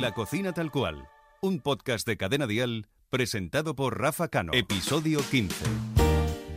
La 0.00 0.12
cocina 0.12 0.52
tal 0.52 0.70
cual, 0.70 1.08
un 1.40 1.60
podcast 1.60 2.06
de 2.06 2.18
Cadena 2.18 2.46
Dial 2.46 2.86
presentado 3.08 3.74
por 3.74 3.98
Rafa 3.98 4.28
Cano. 4.28 4.52
Episodio 4.52 5.20
15. 5.30 5.95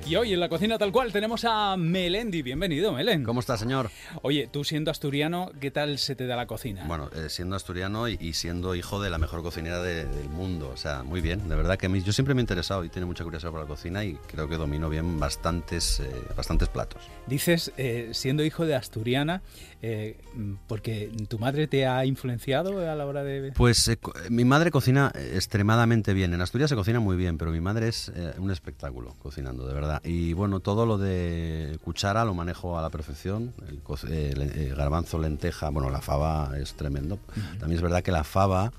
Y 0.09 0.15
hoy 0.15 0.33
en 0.33 0.39
la 0.39 0.49
cocina 0.49 0.79
tal 0.79 0.91
cual 0.91 1.11
tenemos 1.11 1.45
a 1.45 1.77
Melendi. 1.77 2.41
Bienvenido, 2.41 2.91
Melen. 2.93 3.23
¿Cómo 3.23 3.41
está, 3.41 3.57
señor? 3.57 3.91
Oye, 4.23 4.49
tú 4.51 4.63
siendo 4.63 4.89
asturiano, 4.89 5.51
¿qué 5.59 5.69
tal 5.69 5.99
se 5.99 6.15
te 6.15 6.25
da 6.25 6.35
la 6.35 6.47
cocina? 6.47 6.83
Bueno, 6.87 7.11
eh, 7.15 7.29
siendo 7.29 7.55
asturiano 7.55 8.09
y, 8.09 8.17
y 8.19 8.33
siendo 8.33 8.73
hijo 8.73 8.99
de 8.99 9.11
la 9.11 9.19
mejor 9.19 9.43
cocinera 9.43 9.83
de- 9.83 10.05
del 10.05 10.29
mundo. 10.29 10.71
O 10.73 10.77
sea, 10.77 11.03
muy 11.03 11.21
bien. 11.21 11.47
De 11.47 11.55
verdad 11.55 11.77
que 11.77 11.85
a 11.85 11.89
mí, 11.89 12.01
yo 12.01 12.11
siempre 12.11 12.33
me 12.33 12.41
he 12.41 12.43
interesado 12.43 12.83
y 12.83 12.89
tengo 12.89 13.05
mucha 13.05 13.23
curiosidad 13.23 13.51
por 13.51 13.59
la 13.61 13.67
cocina 13.67 14.03
y 14.03 14.15
creo 14.25 14.49
que 14.49 14.55
domino 14.57 14.89
bien 14.89 15.19
bastantes, 15.19 15.99
eh, 15.99 16.09
bastantes 16.35 16.69
platos. 16.69 17.03
Dices, 17.27 17.71
eh, 17.77 18.09
siendo 18.13 18.43
hijo 18.43 18.65
de 18.65 18.73
asturiana, 18.73 19.43
eh, 19.83 20.17
porque 20.67 21.11
tu 21.27 21.37
madre 21.37 21.67
te 21.67 21.85
ha 21.85 22.03
influenciado 22.05 22.79
a 22.79 22.95
la 22.95 23.05
hora 23.05 23.23
de... 23.23 23.51
Pues 23.51 23.91
mi 24.31 24.43
madre 24.43 24.71
cocina 24.71 25.11
extremadamente 25.35 26.15
bien. 26.15 26.33
En 26.33 26.41
Asturias 26.41 26.71
se 26.71 26.75
cocina 26.75 26.99
muy 26.99 27.15
bien, 27.15 27.37
pero 27.37 27.51
mi 27.51 27.61
madre 27.61 27.89
es 27.89 28.11
un 28.39 28.49
espectáculo 28.49 29.15
cocinando, 29.21 29.67
de 29.67 29.73
verdad. 29.75 29.98
Y 30.03 30.33
bueno, 30.33 30.59
todo 30.59 30.85
lo 30.85 30.97
de 30.97 31.77
cuchara 31.83 32.25
lo 32.25 32.33
manejo 32.33 32.77
a 32.77 32.81
la 32.81 32.89
perfección. 32.89 33.53
El, 33.67 33.79
co- 33.81 33.97
eh, 34.07 34.33
eh, 34.37 34.73
garbanzo, 34.75 35.19
lenteja, 35.19 35.69
bueno, 35.69 35.89
la 35.89 36.01
fava 36.01 36.51
es 36.57 36.73
tremendo. 36.73 37.19
También 37.59 37.77
es 37.77 37.81
verdad 37.81 38.01
que 38.03 38.11
la 38.11 38.23
fava... 38.23 38.71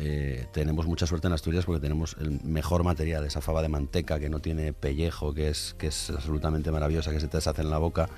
eh, 0.00 0.46
tenemos 0.52 0.86
mucha 0.86 1.06
suerte 1.08 1.26
en 1.26 1.32
Asturias 1.32 1.64
porque 1.64 1.80
tenemos 1.80 2.16
el 2.20 2.40
mejor 2.44 2.84
material, 2.84 3.24
esa 3.24 3.40
fava 3.40 3.62
de 3.62 3.68
manteca 3.68 4.20
que 4.20 4.28
no 4.30 4.38
tiene 4.38 4.72
pellejo, 4.72 5.34
que 5.34 5.48
es, 5.48 5.74
que 5.76 5.88
es 5.88 6.10
absolutamente 6.10 6.70
maravillosa, 6.70 7.10
que 7.10 7.18
se 7.18 7.26
te 7.26 7.36
deshace 7.38 7.62
en 7.62 7.70
la 7.70 7.78
boca. 7.78 8.08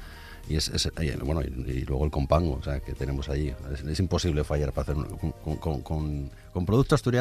Y, 0.51 0.57
es, 0.57 0.69
es- 0.69 0.91
y, 1.01 1.11
bueno, 1.25 1.43
y, 1.43 1.85
luego 1.85 2.05
el 2.05 2.11
compango, 2.11 2.61
que 2.85 2.93
tenemos 2.93 3.29
allí. 3.29 3.55
Es, 3.89 4.01
imposible 4.01 4.43
fallar 4.43 4.73
para 4.73 4.93
hacer 4.93 4.97
un- 4.97 5.33
con, 5.33 5.57
con, 5.59 5.81
con, 5.83 6.31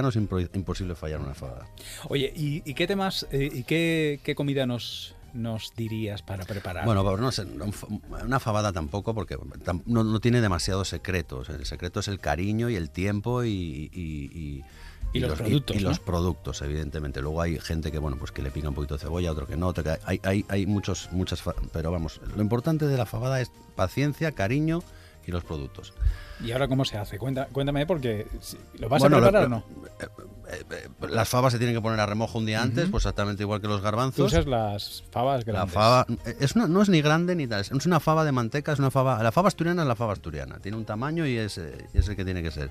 es 0.10 0.16
imposible 0.16 0.96
fallar 0.96 1.22
una 1.22 1.36
fava. 1.36 1.68
Oye, 2.10 2.34
¿y, 2.36 2.64
y 2.70 2.74
qué 2.74 2.88
temas, 2.88 3.28
eh, 3.32 3.48
y 3.54 3.64
qué, 3.64 4.20
qué 4.24 4.34
comida 4.34 4.66
nos, 4.66 5.14
nos 5.34 5.74
dirías 5.76 6.22
para 6.22 6.46
preparar? 6.46 6.86
Bueno, 6.86 7.18
no 7.18 7.32
sé, 7.32 7.46
una 8.26 8.40
fabada 8.40 8.72
tampoco 8.74 9.14
porque 9.14 9.38
no, 9.86 10.04
no 10.04 10.20
tiene 10.20 10.42
demasiados 10.42 10.90
secretos. 10.90 11.50
El 11.50 11.66
secreto 11.66 12.00
es 12.00 12.08
el 12.08 12.20
cariño 12.20 12.70
y 12.70 12.76
el 12.76 12.90
tiempo 12.90 13.44
y... 13.44 13.90
y- 13.94 14.30
y- 14.34 14.64
Y 15.12 15.20
los 15.22 15.40
productos, 15.40 15.76
y 15.76 15.80
¿no? 15.82 15.90
los 15.90 16.00
productos, 16.00 16.62
evidentemente. 16.62 17.20
Luego 17.22 17.42
hay 17.42 17.58
gente 17.60 17.92
que, 17.92 17.98
bueno, 17.98 18.18
pues 18.18 18.32
que 18.32 18.44
le 18.44 18.52
pica 18.52 18.70
un 18.70 18.76
poquito 18.76 18.94
de 18.94 19.00
cebolla, 19.00 19.32
otro 19.32 19.48
que 19.48 19.58
no. 19.58 19.66
otro 19.68 19.84
que 19.84 19.98
hay, 20.06 20.20
hay, 20.24 20.46
hay 20.50 20.66
muchos, 20.68 21.10
muchas, 21.12 21.42
pero 21.74 21.92
vamos, 21.92 22.22
lo 22.36 22.42
importante 22.44 22.86
de 22.86 22.96
la 22.96 23.08
fabada 23.08 23.42
es 23.42 23.50
paciencia, 23.76 24.32
cariño 24.34 24.84
y 25.26 25.32
los 25.32 25.44
productos. 25.44 25.94
¿Y 26.44 26.52
ahora 26.52 26.68
cómo 26.68 26.86
se 26.86 26.98
hace? 27.00 27.18
Cuenta, 27.18 27.48
cuéntame, 27.52 27.88
porque 27.88 28.28
¿lo 28.78 28.88
vas 28.88 29.00
Bueno, 29.02 29.18
a 29.18 29.20
lo- 29.20 29.26
preparar 29.26 29.46
o 29.48 29.50
no? 29.50 29.64
Eh, 30.52 30.64
eh, 30.72 30.88
las 31.10 31.30
fabas 31.30 31.54
se 31.54 31.60
tienen 31.60 31.76
que 31.76 31.82
poner 31.82 32.00
a 32.00 32.06
remojo 32.06 32.38
un 32.40 32.46
día 32.46 32.62
antes, 32.62 32.90
pues 32.90 33.04
exactamente 33.04 33.44
igual 33.44 33.62
que 33.62 33.68
los 33.68 33.78
Tú 33.80 33.84
garbanzos. 33.84 34.26
usas 34.34 34.46
las 34.48 35.04
fabas 35.12 35.46
La 35.46 35.52
grandes. 35.54 35.74
fava 35.74 36.06
es 36.40 36.56
una- 36.56 36.68
no 36.68 36.82
es 36.82 36.90
ni 36.90 37.02
grande 37.02 37.36
ni 37.36 37.46
tal, 37.48 37.62
es 37.62 37.72
una 37.86 38.00
fava 38.00 38.24
de 38.26 38.32
manteca, 38.32 38.72
es 38.74 38.80
una 38.80 38.90
fava, 38.92 39.22
la 39.22 39.32
fava 39.32 39.48
asturiana 39.48 39.84
es 39.84 39.88
la 39.88 39.96
fava 39.96 40.14
asturiana, 40.14 40.58
tiene 40.60 40.78
un 40.78 40.86
tamaño 40.86 41.26
y 41.28 41.38
es, 41.38 41.58
eh, 41.60 41.86
y 41.94 41.98
es 42.00 42.08
el 42.10 42.16
que 42.16 42.26
tiene 42.26 42.42
que 42.42 42.52
ser. 42.52 42.70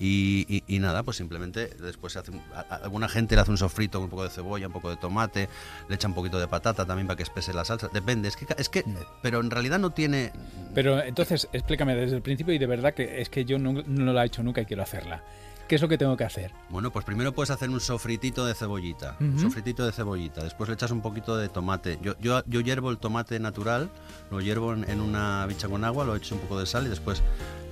Y, 0.00 0.44
y- 0.48 0.64
y 0.66 0.80
nada, 0.80 1.04
pues 1.04 1.16
simplemente 1.18 1.68
después 1.80 2.12
se 2.14 2.18
hace 2.18 2.32
un- 2.32 2.42
a- 2.52 2.66
a- 2.68 2.76
alguna 2.82 3.08
gente 3.08 3.36
le 3.36 3.42
hace 3.42 3.52
un 3.52 3.58
sofrito 3.58 3.98
con 3.98 4.04
un 4.06 4.10
poco 4.10 4.24
de 4.24 4.30
cebolla, 4.30 4.66
un 4.66 4.72
poco 4.72 4.90
de 4.90 4.96
tomate, 4.96 5.48
le 5.88 5.94
echa 5.94 6.08
un 6.08 6.14
poquito 6.14 6.40
de 6.40 6.48
patata 6.48 6.84
también 6.84 7.06
para 7.06 7.16
que 7.16 7.22
espese 7.22 7.54
la 7.54 7.64
salsa, 7.64 7.88
depende, 7.92 8.26
es 8.26 8.34
que 8.36 8.44
es 8.58 8.68
que 8.68 8.84
pero 9.22 9.38
en 9.38 9.52
realidad 9.52 9.78
no 9.78 9.90
tiene 9.90 10.32
Pero 10.74 11.00
entonces, 11.00 11.48
explícame 11.52 11.94
desde 11.94 12.16
el 12.16 12.22
principio 12.22 12.52
y 12.52 12.58
de 12.58 12.66
verdad 12.66 12.92
que 12.92 13.20
es 13.20 13.28
que 13.28 13.44
yo 13.44 13.60
no, 13.60 13.72
no 13.86 14.12
la 14.12 14.24
he 14.24 14.26
hecho 14.26 14.42
nunca 14.42 14.60
y 14.62 14.66
quiero 14.66 14.82
hacerla. 14.82 15.22
¿Qué 15.68 15.76
es 15.76 15.80
lo 15.82 15.88
que 15.88 15.96
tengo 15.96 16.16
que 16.16 16.24
hacer? 16.24 16.52
Bueno, 16.68 16.90
pues 16.92 17.04
primero 17.06 17.32
puedes 17.32 17.50
hacer 17.50 17.70
un 17.70 17.80
sofritito 17.80 18.44
de 18.44 18.54
cebollita. 18.54 19.16
Sofritito 19.38 19.84
de 19.86 19.92
cebollita. 19.92 20.42
Después 20.44 20.68
le 20.68 20.74
echas 20.74 20.90
un 20.90 21.00
poquito 21.00 21.36
de 21.36 21.48
tomate. 21.48 21.98
Yo, 22.02 22.14
yo, 22.20 22.42
yo 22.46 22.60
hiervo 22.60 22.90
el 22.90 22.98
tomate 22.98 23.40
natural, 23.40 23.88
lo 24.30 24.40
hiervo 24.40 24.74
en, 24.74 24.88
en 24.90 25.00
una 25.00 25.46
bicha 25.46 25.68
con 25.68 25.82
agua, 25.84 26.04
lo 26.04 26.14
echo 26.16 26.34
un 26.34 26.42
poco 26.42 26.58
de 26.60 26.66
sal 26.66 26.86
y 26.86 26.90
después 26.90 27.22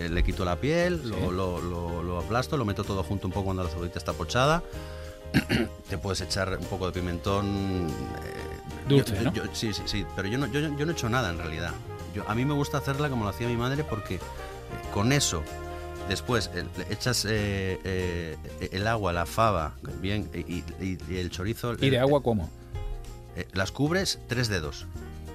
eh, 0.00 0.08
le 0.08 0.24
quito 0.24 0.44
la 0.44 0.56
piel, 0.56 1.08
lo, 1.08 1.30
lo, 1.30 1.60
lo- 1.60 2.02
lo 2.02 2.18
aplasto, 2.18 2.56
lo 2.56 2.64
meto 2.64 2.82
todo 2.82 3.02
junto 3.02 3.26
un 3.26 3.32
poco 3.32 3.44
cuando 3.46 3.62
la 3.64 3.68
cebollita 3.68 3.98
está 3.98 4.12
pochada. 4.14 4.62
Te 5.88 5.98
puedes 5.98 6.20
echar 6.22 6.56
un 6.58 6.66
poco 6.66 6.86
de 6.86 6.92
pimentón. 6.92 7.88
eh, 7.88 8.88
Dulce, 8.88 9.14
yo- 9.16 9.22
¿no? 9.22 9.32
yo- 9.32 9.42
sí, 9.52 9.72
sí, 9.72 9.82
sí. 9.86 10.06
Pero 10.16 10.28
yo 10.28 10.38
no, 10.38 10.46
yo, 10.46 10.60
yo 10.60 10.84
no 10.86 10.90
he 10.90 10.94
hecho 10.94 11.08
nada 11.08 11.30
en 11.30 11.38
realidad. 11.38 11.72
Yo, 12.14 12.28
a 12.28 12.34
mí 12.34 12.44
me 12.44 12.54
gusta 12.54 12.78
hacerla 12.78 13.08
como 13.10 13.24
lo 13.24 13.30
hacía 13.30 13.48
mi 13.48 13.56
madre 13.56 13.84
porque 13.84 14.16
eh, 14.16 14.20
con 14.92 15.12
eso 15.12 15.42
Después 16.08 16.50
le 16.54 16.92
echas 16.92 17.24
eh, 17.28 17.78
eh, 17.84 18.36
el 18.72 18.86
agua, 18.86 19.12
la 19.12 19.24
fava, 19.26 19.74
bien, 20.00 20.28
y, 20.34 20.58
y- 20.84 20.98
y 21.08 21.16
el 21.16 21.30
chorizo. 21.30 21.74
¿Y 21.80 21.90
de 21.90 21.98
agua 21.98 22.22
cómo? 22.22 22.50
eh, 23.36 23.46
las 23.54 23.72
cubres 23.72 24.18
tres 24.28 24.48
dedos. 24.48 24.86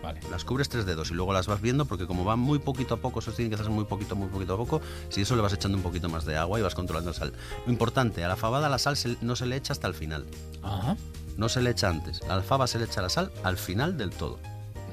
Vale. 0.03 0.19
Las 0.29 0.45
cubres 0.45 0.69
tres 0.69 0.85
dedos 0.85 1.09
y 1.09 1.15
luego 1.15 1.33
las 1.33 1.47
vas 1.47 1.59
viendo 1.59 1.85
porque 1.85 2.05
como 2.05 2.23
van 2.23 2.37
muy 2.39 2.59
poquito 2.59 2.93
a 2.93 2.97
poco, 2.97 3.19
eso 3.19 3.31
tienen 3.33 3.49
que 3.49 3.55
hacer 3.59 3.69
muy 3.71 3.85
poquito, 3.85 4.15
muy 4.15 4.27
poquito 4.29 4.53
a 4.53 4.57
poco. 4.57 4.81
Si 5.09 5.21
eso 5.21 5.35
le 5.35 5.41
vas 5.41 5.51
echando 5.53 5.75
un 5.77 5.83
poquito 5.83 6.07
más 6.07 6.23
de 6.25 6.37
agua 6.37 6.59
y 6.59 6.61
vas 6.61 6.75
controlando 6.75 7.09
la 7.11 7.17
sal. 7.17 7.33
Lo 7.65 7.71
importante, 7.71 8.23
a 8.23 8.27
la 8.27 8.35
fabada 8.35 8.69
la 8.69 8.77
sal 8.77 8.95
se- 8.95 9.17
no 9.21 9.35
se 9.35 9.47
le 9.47 9.55
echa 9.55 9.73
hasta 9.73 9.87
el 9.87 9.95
final. 9.95 10.25
Ajá. 10.61 10.95
No 11.37 11.49
se 11.49 11.61
le 11.61 11.71
echa 11.71 11.89
antes. 11.89 12.21
A 12.29 12.35
la 12.35 12.43
fava 12.43 12.67
se 12.67 12.77
le 12.77 12.85
echa 12.85 13.01
la 13.01 13.09
sal 13.09 13.31
al 13.43 13.57
final 13.57 13.97
del 13.97 14.11
todo. 14.11 14.37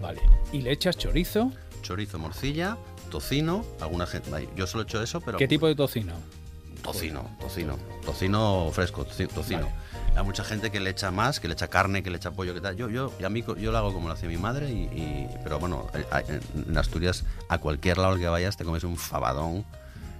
Vale. 0.00 0.20
Y 0.52 0.62
le 0.62 0.72
echas 0.72 0.96
chorizo. 0.96 1.52
Chorizo, 1.82 2.18
morcilla, 2.18 2.76
tocino, 3.19 3.64
alguna 3.80 4.06
gente. 4.06 4.48
Yo 4.56 4.66
solo 4.66 4.82
he 4.82 4.86
hecho 4.86 5.00
eso, 5.00 5.20
pero. 5.20 5.38
¿Qué 5.38 5.47
tipo 5.47 5.69
de 5.69 5.76
tocino? 5.76 6.14
Tocino, 6.82 7.30
tocino, 7.41 7.78
tocino 8.04 8.70
fresco, 8.72 9.06
toci- 9.06 9.28
tocino. 9.28 9.69
Hay 10.16 10.25
mucha 10.25 10.42
gente 10.44 10.70
que 10.72 10.80
le 10.80 10.91
echa 10.91 11.10
más, 11.12 11.38
que 11.41 11.47
le 11.48 11.54
echa 11.54 11.69
carne, 11.69 12.02
que 12.02 12.10
le 12.10 12.16
echa 12.16 12.32
pollo, 12.32 12.52
que 12.54 12.60
tal. 12.60 12.76
Yo, 12.76 12.91
yo, 12.91 13.12
a 13.25 13.28
mí 13.28 13.42
yo 13.58 13.70
lo 13.72 13.78
hago 13.78 13.92
como 13.92 14.08
lo 14.08 14.14
hacía 14.14 14.28
mi 14.28 14.36
madre, 14.36 14.69
y, 14.70 14.82
y- 14.92 15.28
pero 15.44 15.58
bueno, 15.60 15.86
eh, 15.94 16.41
en 16.66 16.76
Asturias 16.76 17.25
a 17.48 17.58
cualquier 17.58 17.98
lado 17.98 18.14
al 18.14 18.19
que 18.19 18.26
vayas 18.28 18.56
te 18.56 18.64
comes 18.64 18.82
un 18.84 18.97
fabadón 18.97 19.64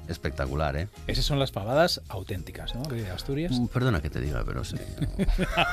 espectacular, 0.09 0.77
¿eh? 0.77 0.89
Esas 1.07 1.25
son 1.25 1.39
las 1.39 1.51
pavadas 1.51 2.01
auténticas, 2.09 2.75
¿no? 2.75 2.83
De 2.83 3.11
Asturias. 3.11 3.53
Mm, 3.53 3.67
Perdona 3.69 4.01
que 4.03 4.11
te 4.11 4.21
diga, 4.21 4.43
pero 4.47 4.65
sí. 4.65 4.77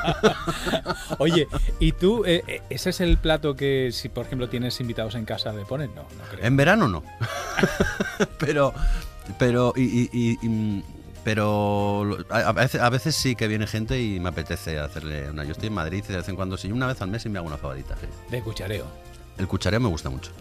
Oye, 1.19 1.47
¿y 1.79 1.91
tú, 1.93 2.23
eh, 2.25 2.43
eh, 2.47 2.61
ese 2.69 2.89
es 2.91 3.01
el 3.01 3.17
plato 3.17 3.55
que 3.55 3.89
si 3.91 4.09
por 4.09 4.25
ejemplo 4.25 4.49
tienes 4.49 4.79
invitados 4.79 5.15
en 5.15 5.25
casa 5.25 5.51
le 5.53 5.65
pones? 5.65 5.89
No, 5.89 6.03
no 6.03 6.23
creo. 6.31 6.45
En 6.45 6.55
verano 6.57 6.87
no. 6.87 7.03
pero, 8.39 8.73
pero, 9.37 9.73
y, 9.75 9.81
y- 9.83 10.09
y- 10.11 10.39
y- 10.47 10.83
pero 11.23 12.17
a, 12.31 12.51
veces, 12.51 12.81
a 12.81 12.89
veces 12.89 13.15
sí 13.15 13.35
que 13.35 13.47
viene 13.47 13.67
gente 13.67 14.01
y 14.01 14.19
me 14.19 14.29
apetece 14.29 14.79
hacerle 14.79 15.29
una. 15.29 15.43
Yo 15.43 15.51
estoy 15.51 15.67
en 15.67 15.73
Madrid 15.75 16.03
y 16.07 16.11
de 16.11 16.17
vez 16.17 16.27
en 16.29 16.35
cuando, 16.35 16.57
sí, 16.57 16.71
una 16.71 16.87
vez 16.87 16.99
al 17.01 17.09
mes 17.11 17.23
y 17.25 17.29
me 17.29 17.37
hago 17.37 17.47
una 17.47 17.57
fabadita. 17.57 17.95
sí. 17.97 18.07
De 18.31 18.41
cuchareo. 18.41 18.87
El 19.37 19.47
cuchareo 19.47 19.79
me 19.79 19.87
gusta 19.89 20.09
mucho. 20.09 20.31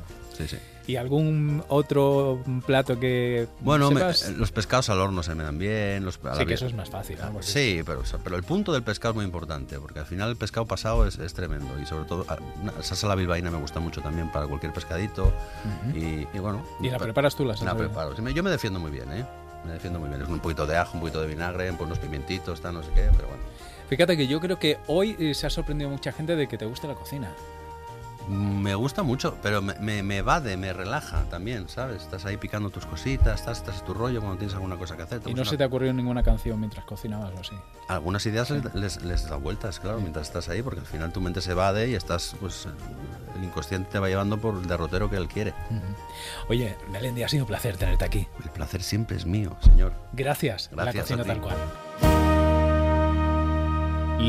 Sí, 0.40 0.56
sí. 0.56 0.58
¿Y 0.86 0.96
algún 0.96 1.62
otro 1.68 2.42
plato 2.66 2.98
que 2.98 3.46
Bueno, 3.60 3.90
me- 3.90 4.00
sepas? 4.00 4.30
los 4.30 4.50
pescados 4.50 4.88
al 4.90 5.00
horno 5.00 5.22
se 5.22 5.34
me 5.34 5.44
dan 5.44 5.58
bien. 5.58 6.04
Los, 6.04 6.18
la 6.24 6.34
sí, 6.34 6.46
que 6.46 6.54
eso 6.54 6.66
es 6.66 6.74
más 6.74 6.90
fácil. 6.90 7.16
¿no? 7.32 7.42
Sí, 7.42 7.82
pero, 7.86 8.02
pero 8.24 8.36
el 8.36 8.42
punto 8.42 8.72
del 8.72 8.82
pescado 8.82 9.12
es 9.12 9.16
muy 9.16 9.24
importante, 9.24 9.78
porque 9.78 10.00
al 10.00 10.06
final 10.06 10.30
el 10.30 10.36
pescado 10.36 10.66
pasado 10.66 11.06
es, 11.06 11.18
es 11.18 11.32
tremendo 11.34 11.78
y 11.80 11.86
sobre 11.86 12.06
todo 12.06 12.24
ah, 12.28 12.38
una 12.60 12.72
salsa 12.82 13.06
la 13.06 13.14
bilbaína 13.14 13.50
me 13.50 13.58
gusta 13.58 13.78
mucho 13.78 14.00
también 14.00 14.32
para 14.32 14.46
cualquier 14.46 14.72
pescadito 14.72 15.32
y, 15.94 16.26
y 16.34 16.38
bueno. 16.40 16.64
¿Y 16.80 16.90
la 16.90 16.98
pa- 16.98 17.04
preparas 17.04 17.36
tú 17.36 17.44
la 17.44 17.52
La 17.52 17.56
salsa? 17.58 17.76
preparo. 17.76 18.16
Sí, 18.16 18.22
me- 18.22 18.34
Yo 18.34 18.42
me 18.42 18.50
defiendo 18.50 18.80
muy 18.80 18.90
bien, 18.90 19.12
¿eh? 19.12 19.24
Me 19.64 19.72
defiendo 19.74 20.00
muy 20.00 20.08
bien. 20.08 20.22
Es 20.22 20.28
un 20.28 20.40
poquito 20.40 20.66
de 20.66 20.76
ajo, 20.76 20.94
un 20.94 21.00
poquito 21.00 21.20
de 21.20 21.28
vinagre, 21.28 21.70
unos 21.70 21.98
pimientitos, 21.98 22.60
tal, 22.60 22.74
no 22.74 22.82
sé 22.82 22.88
qué, 22.94 23.10
pero 23.14 23.28
bueno. 23.28 23.42
Fíjate 23.88 24.16
que 24.16 24.26
yo 24.26 24.40
creo 24.40 24.58
que 24.58 24.78
hoy 24.86 25.14
eh, 25.18 25.34
se 25.34 25.46
ha 25.46 25.50
sorprendido 25.50 25.90
mucha 25.90 26.12
gente 26.12 26.34
de 26.36 26.48
que 26.48 26.56
te 26.56 26.64
guste 26.64 26.88
la 26.88 26.94
cocina. 26.94 27.30
Me 28.30 28.76
gusta 28.76 29.02
mucho, 29.02 29.36
pero 29.42 29.60
me, 29.60 29.74
me, 29.80 30.04
me 30.04 30.18
evade, 30.18 30.56
me 30.56 30.72
relaja 30.72 31.24
también, 31.30 31.68
¿sabes? 31.68 32.02
Estás 32.02 32.24
ahí 32.26 32.36
picando 32.36 32.70
tus 32.70 32.86
cositas, 32.86 33.40
estás, 33.40 33.58
estás 33.58 33.80
en 33.80 33.86
tu 33.86 33.92
rollo 33.92 34.20
cuando 34.20 34.38
tienes 34.38 34.54
alguna 34.54 34.76
cosa 34.76 34.96
que 34.96 35.02
hacer. 35.02 35.20
¿Y 35.26 35.34
no 35.34 35.44
se 35.44 35.56
te 35.56 35.64
ha 35.64 35.66
ocurrido 35.66 35.92
ninguna 35.92 36.22
canción 36.22 36.60
mientras 36.60 36.84
cocinabas 36.84 37.32
o 37.36 37.40
así? 37.40 37.56
Algunas 37.88 38.24
ideas 38.26 38.48
les, 38.50 38.72
les, 38.74 39.02
les 39.02 39.28
da 39.28 39.34
vueltas, 39.34 39.80
claro, 39.80 39.98
mientras 39.98 40.28
estás 40.28 40.48
ahí, 40.48 40.62
porque 40.62 40.78
al 40.78 40.86
final 40.86 41.12
tu 41.12 41.20
mente 41.20 41.40
se 41.40 41.50
evade 41.50 41.88
y 41.88 41.94
estás, 41.96 42.36
pues, 42.38 42.68
el 43.36 43.42
inconsciente 43.42 43.90
te 43.90 43.98
va 43.98 44.08
llevando 44.08 44.38
por 44.38 44.54
el 44.54 44.66
derrotero 44.68 45.10
que 45.10 45.16
él 45.16 45.26
quiere. 45.26 45.52
Oye, 46.48 46.76
Melendi, 46.92 47.24
ha 47.24 47.28
sido 47.28 47.42
un 47.44 47.48
placer 47.48 47.76
tenerte 47.78 48.04
aquí. 48.04 48.28
El 48.44 48.50
placer 48.50 48.84
siempre 48.84 49.16
es 49.16 49.26
mío, 49.26 49.56
señor. 49.60 49.92
Gracias. 50.12 50.70
Gracias 50.70 50.94
la 50.94 51.02
cocina 51.02 51.22
a 51.22 51.24
ti. 51.24 51.30
tal 51.30 51.40
cual. 51.40 51.56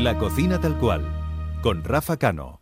La 0.02 0.18
cocina 0.18 0.60
tal 0.60 0.76
cual, 0.78 1.04
con 1.62 1.84
Rafa 1.84 2.16
Cano. 2.16 2.61